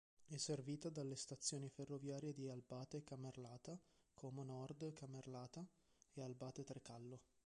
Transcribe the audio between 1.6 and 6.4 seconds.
ferroviarie di Albate-Camerlata, Como Nord-Camerlata e